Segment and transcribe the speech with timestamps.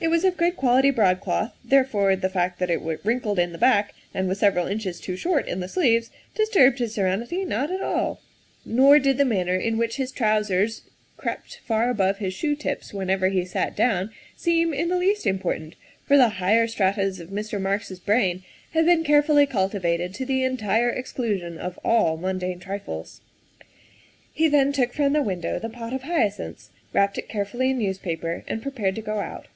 [0.00, 3.96] It was of good quality broadcloth, therefore the fact that it wrinkled in the back
[4.14, 8.14] and was several inches too short in the sleeves disturbed his serenity not at all;
[8.14, 10.82] THE SECRETARY OF STATE 81 nor did the manner in which his trousers
[11.16, 15.74] crept far above his shoetops whenever he sat down seem in the least im portant,
[16.06, 17.60] for the higher stratas of Mr.
[17.60, 18.44] Marks 's brain
[18.74, 23.20] had been carefully cultivated to the entire exclusion of all mundane trifles.
[24.32, 28.44] He then took from the window the pot of hyacinths, wrapped it carefully in newspaper,
[28.46, 29.48] and prepared to go out.